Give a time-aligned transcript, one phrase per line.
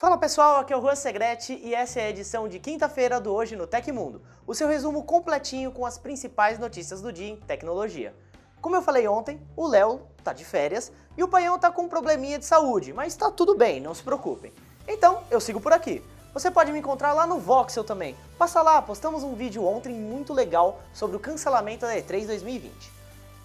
[0.00, 3.34] Fala pessoal, aqui é o Juan Segrete e essa é a edição de quinta-feira do
[3.34, 8.14] Hoje no Tecmundo, o seu resumo completinho com as principais notícias do dia em tecnologia.
[8.62, 11.88] Como eu falei ontem, o Léo tá de férias e o Paião tá com um
[11.88, 14.54] probleminha de saúde, mas tá tudo bem, não se preocupem.
[14.88, 16.02] Então, eu sigo por aqui.
[16.32, 18.16] Você pode me encontrar lá no Voxel também.
[18.38, 22.99] Passa lá, postamos um vídeo ontem muito legal sobre o cancelamento da E3 2020.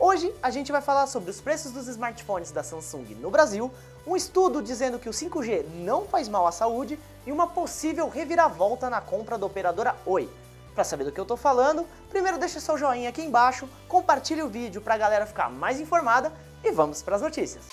[0.00, 3.68] Hoje a gente vai falar sobre os preços dos smartphones da Samsung no Brasil,
[4.06, 8.88] um estudo dizendo que o 5G não faz mal à saúde e uma possível reviravolta
[8.88, 10.30] na compra da operadora Oi.
[10.72, 14.48] Para saber do que eu tô falando, primeiro deixa seu joinha aqui embaixo, compartilhe o
[14.48, 17.64] vídeo para a galera ficar mais informada e vamos para as notícias.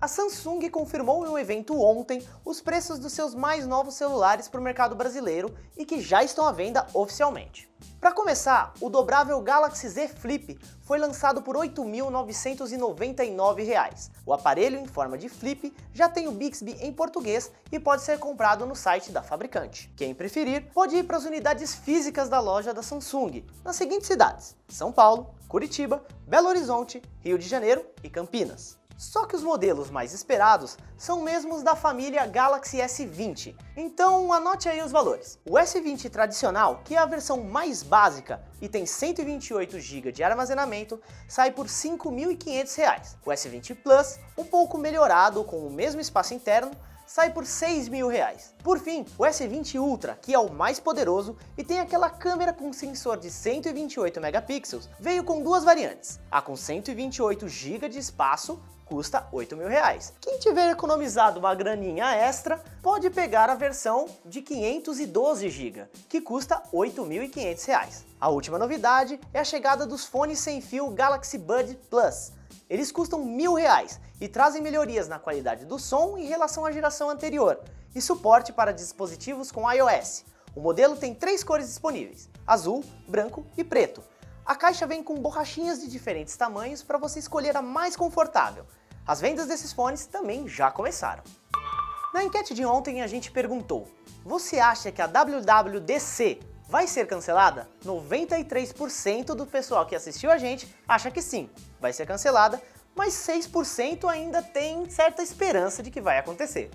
[0.00, 4.58] A Samsung confirmou em um evento ontem os preços dos seus mais novos celulares para
[4.58, 7.70] o mercado brasileiro e que já estão à venda oficialmente.
[8.00, 14.10] Para começar, o dobrável Galaxy Z Flip foi lançado por R$ 8.999.
[14.24, 18.18] O aparelho em forma de flip já tem o Bixby em português e pode ser
[18.18, 19.92] comprado no site da fabricante.
[19.94, 24.56] Quem preferir, pode ir para as unidades físicas da loja da Samsung, nas seguintes cidades:
[24.66, 28.80] São Paulo, Curitiba, Belo Horizonte, Rio de Janeiro e Campinas.
[29.00, 34.82] Só que os modelos mais esperados são mesmos da família Galaxy S20, então anote aí
[34.82, 35.38] os valores.
[35.48, 41.00] O S20 tradicional, que é a versão mais básica e tem 128 GB de armazenamento,
[41.26, 43.16] sai por R$ 5.500.
[43.24, 46.70] O S20 Plus, um pouco melhorado com o mesmo espaço interno,
[47.06, 48.54] sai por 6 mil reais.
[48.62, 52.72] Por fim, o S20 Ultra, que é o mais poderoso e tem aquela câmera com
[52.72, 56.20] sensor de 128 megapixels, veio com duas variantes.
[56.30, 60.12] A com 128 GB de espaço custa 8 mil reais.
[60.20, 66.60] Quem tiver economizado uma graninha extra, pode pegar a versão de 512 GB, que custa
[66.72, 68.04] 8.500 reais.
[68.20, 72.32] A última novidade é a chegada dos fones sem fio Galaxy Bud Plus,
[72.70, 77.10] eles custam mil reais e trazem melhorias na qualidade do som em relação à geração
[77.10, 77.58] anterior
[77.94, 80.24] e suporte para dispositivos com iOS.
[80.54, 84.02] O modelo tem três cores disponíveis, azul, branco e preto.
[84.44, 88.66] A caixa vem com borrachinhas de diferentes tamanhos para você escolher a mais confortável.
[89.06, 91.22] As vendas desses fones também já começaram.
[92.12, 93.88] Na enquete de ontem a gente perguntou,
[94.24, 97.68] você acha que a WWDC vai ser cancelada?
[97.84, 101.48] 93% do pessoal que assistiu a gente acha que sim,
[101.80, 102.60] vai ser cancelada,
[102.94, 106.70] mas 6% ainda tem certa esperança de que vai acontecer.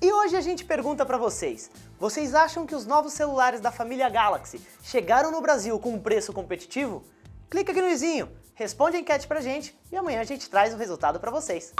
[0.00, 4.08] E hoje a gente pergunta para vocês, vocês acham que os novos celulares da família
[4.08, 7.02] Galaxy chegaram no Brasil com um preço competitivo?
[7.50, 10.76] Clica aqui no izinho, responde a enquete pra gente e amanhã a gente traz o
[10.76, 11.72] resultado para vocês.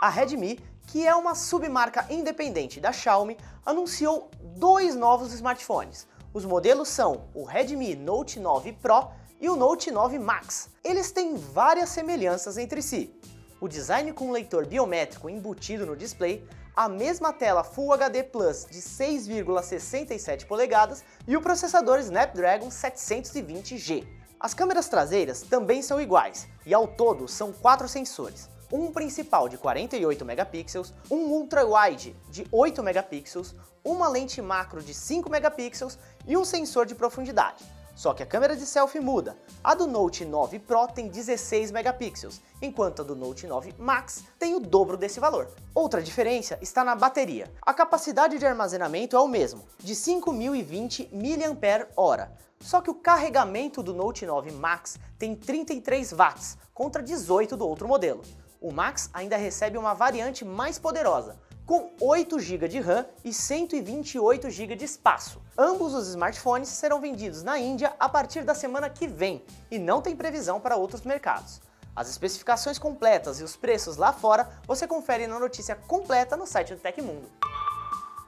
[0.00, 3.36] A Redmi, que é uma submarca independente da Xiaomi,
[3.66, 9.08] anunciou dois novos smartphones, os modelos são o Redmi Note 9 Pro
[9.40, 10.70] e o Note 9 Max.
[10.84, 13.12] Eles têm várias semelhanças entre si.
[13.60, 16.46] O design com leitor biométrico embutido no display,
[16.78, 24.06] a mesma tela Full HD Plus de 6,67 polegadas e o processador Snapdragon 720G.
[24.38, 29.58] As câmeras traseiras também são iguais, e ao todo são quatro sensores, um principal de
[29.58, 36.44] 48 megapixels, um ultra-wide de 8 megapixels, uma lente macro de 5 megapixels e um
[36.44, 37.64] sensor de profundidade.
[37.98, 39.36] Só que a câmera de selfie muda.
[39.62, 44.54] A do Note 9 Pro tem 16 megapixels, enquanto a do Note 9 Max tem
[44.54, 45.48] o dobro desse valor.
[45.74, 47.52] Outra diferença está na bateria.
[47.60, 52.28] A capacidade de armazenamento é o mesmo, de 5020 mAh.
[52.60, 57.88] Só que o carregamento do Note 9 Max tem 33 watts, contra 18 do outro
[57.88, 58.22] modelo
[58.60, 61.36] o Max ainda recebe uma variante mais poderosa,
[61.68, 65.42] com 8 GB de RAM e 128 GB de espaço.
[65.56, 70.00] Ambos os smartphones serão vendidos na Índia a partir da semana que vem e não
[70.00, 71.60] tem previsão para outros mercados.
[71.94, 76.74] As especificações completas e os preços lá fora você confere na notícia completa no site
[76.74, 77.30] do Tecmundo.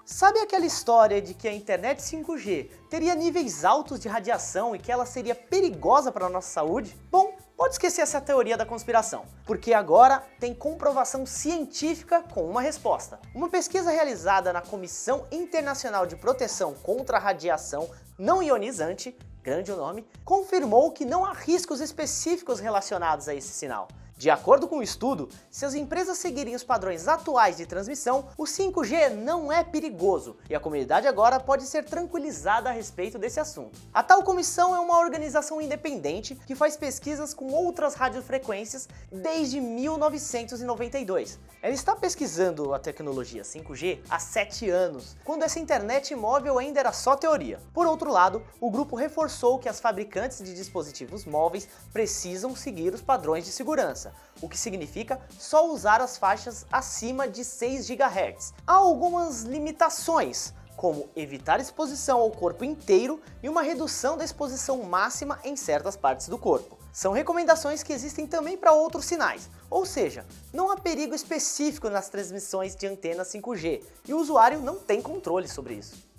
[0.05, 4.93] Sabe aquela história de que a internet 5G teria níveis altos de radiação e que
[4.93, 6.95] ela seria perigosa para a nossa saúde?
[7.11, 13.21] Bom, Pode esquecer essa teoria da conspiração, porque agora tem comprovação científica com uma resposta.
[13.35, 19.77] Uma pesquisa realizada na Comissão Internacional de Proteção contra a Radiação Não Ionizante, grande o
[19.77, 23.89] nome, confirmou que não há riscos específicos relacionados a esse sinal.
[24.21, 28.45] De acordo com o estudo, se as empresas seguirem os padrões atuais de transmissão, o
[28.45, 33.81] 5G não é perigoso e a comunidade agora pode ser tranquilizada a respeito desse assunto.
[33.95, 41.39] A tal comissão é uma organização independente que faz pesquisas com outras radiofrequências desde 1992.
[41.63, 46.93] Ela está pesquisando a tecnologia 5G há 7 anos, quando essa internet móvel ainda era
[46.93, 47.59] só teoria.
[47.73, 53.01] Por outro lado, o grupo reforçou que as fabricantes de dispositivos móveis precisam seguir os
[53.01, 54.10] padrões de segurança
[54.41, 58.55] o que significa só usar as faixas acima de 6 GHz.
[58.67, 65.39] Há algumas limitações, como evitar exposição ao corpo inteiro e uma redução da exposição máxima
[65.45, 66.79] em certas partes do corpo.
[66.93, 72.09] São recomendações que existem também para outros sinais, ou seja, não há perigo específico nas
[72.09, 76.10] transmissões de antena 5G e o usuário não tem controle sobre isso.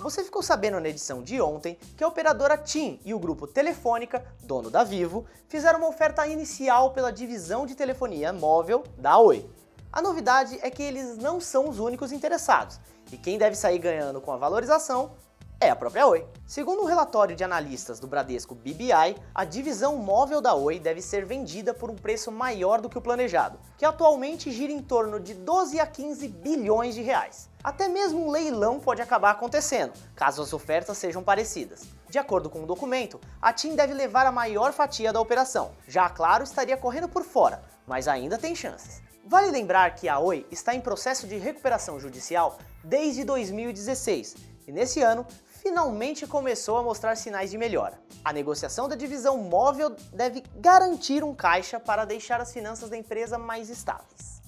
[0.00, 4.24] Você ficou sabendo na edição de ontem que a operadora TIM e o grupo Telefônica,
[4.44, 9.50] dono da Vivo, fizeram uma oferta inicial pela divisão de telefonia móvel da Oi.
[9.92, 12.78] A novidade é que eles não são os únicos interessados,
[13.10, 15.16] e quem deve sair ganhando com a valorização
[15.60, 16.24] é a própria Oi.
[16.46, 21.24] Segundo um relatório de analistas do Bradesco BBI, a divisão móvel da Oi deve ser
[21.24, 25.34] vendida por um preço maior do que o planejado, que atualmente gira em torno de
[25.34, 27.50] 12 a 15 bilhões de reais.
[27.62, 31.88] Até mesmo um leilão pode acabar acontecendo, caso as ofertas sejam parecidas.
[32.08, 35.72] De acordo com o documento, a TIM deve levar a maior fatia da operação.
[35.88, 39.02] Já a Claro estaria correndo por fora, mas ainda tem chances.
[39.26, 44.36] Vale lembrar que a Oi está em processo de recuperação judicial desde 2016
[44.68, 45.26] e nesse ano
[45.62, 48.00] finalmente começou a mostrar sinais de melhora.
[48.24, 53.36] A negociação da divisão móvel deve garantir um caixa para deixar as finanças da empresa
[53.38, 54.40] mais estáveis.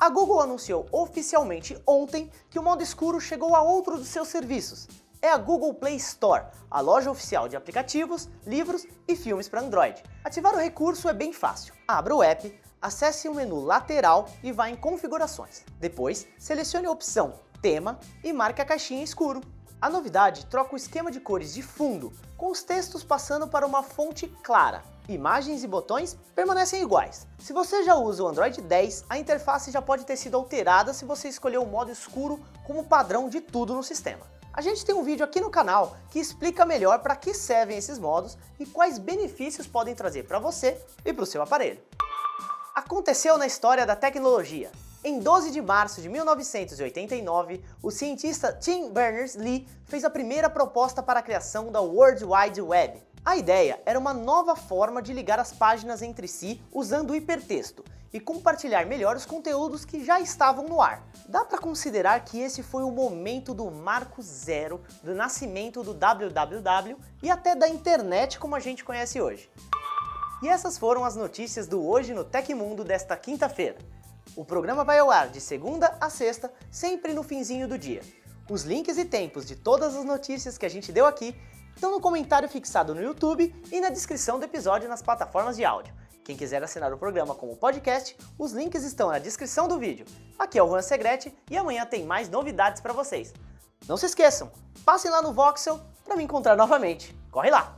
[0.00, 4.86] A Google anunciou oficialmente ontem que o modo escuro chegou a outro dos seus serviços.
[5.20, 10.00] É a Google Play Store, a loja oficial de aplicativos, livros e filmes para Android.
[10.22, 11.74] Ativar o recurso é bem fácil.
[11.86, 15.64] Abra o app, acesse o menu lateral e vá em configurações.
[15.80, 19.40] Depois, selecione a opção tema e marque a caixinha escuro.
[19.80, 23.80] A novidade troca o esquema de cores de fundo, com os textos passando para uma
[23.80, 24.82] fonte clara.
[25.08, 27.28] Imagens e botões permanecem iguais.
[27.38, 31.04] Se você já usa o Android 10, a interface já pode ter sido alterada se
[31.04, 34.26] você escolher o modo escuro como padrão de tudo no sistema.
[34.52, 38.00] A gente tem um vídeo aqui no canal que explica melhor para que servem esses
[38.00, 41.80] modos e quais benefícios podem trazer para você e para o seu aparelho.
[42.74, 44.72] Aconteceu na história da tecnologia.
[45.08, 51.20] Em 12 de março de 1989, o cientista Tim Berners-Lee fez a primeira proposta para
[51.20, 53.02] a criação da World Wide Web.
[53.24, 57.82] A ideia era uma nova forma de ligar as páginas entre si usando o hipertexto
[58.12, 61.02] e compartilhar melhor os conteúdos que já estavam no ar.
[61.26, 66.98] Dá para considerar que esse foi o momento do marco zero do nascimento do www
[67.22, 69.50] e até da internet como a gente conhece hoje.
[70.42, 73.78] E essas foram as notícias do Hoje no Tecmundo desta quinta-feira.
[74.36, 78.02] O programa vai ao ar de segunda a sexta, sempre no finzinho do dia.
[78.48, 81.36] Os links e tempos de todas as notícias que a gente deu aqui
[81.74, 85.94] estão no comentário fixado no YouTube e na descrição do episódio nas plataformas de áudio.
[86.24, 90.04] Quem quiser assinar o programa como podcast, os links estão na descrição do vídeo.
[90.38, 93.32] Aqui é o Juan Segrete e amanhã tem mais novidades para vocês.
[93.86, 94.50] Não se esqueçam,
[94.84, 97.16] passem lá no Voxel para me encontrar novamente.
[97.30, 97.77] Corre lá!